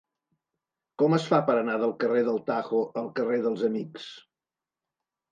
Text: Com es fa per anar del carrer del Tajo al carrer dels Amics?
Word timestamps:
Com 1.01 1.15
es 1.17 1.25
fa 1.33 1.37
per 1.49 1.55
anar 1.57 1.75
del 1.83 1.91
carrer 2.03 2.23
del 2.29 2.39
Tajo 2.47 2.79
al 3.01 3.11
carrer 3.19 3.37
dels 3.43 3.61
Amics? 3.69 4.07